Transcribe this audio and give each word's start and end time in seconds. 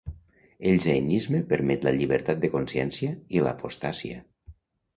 El 0.71 0.79
jainisme 0.85 1.41
permet 1.51 1.85
la 1.89 1.93
llibertat 1.99 2.43
de 2.47 2.51
consciència 2.57 3.15
i 3.37 3.47
l'apostasia. 3.47 4.21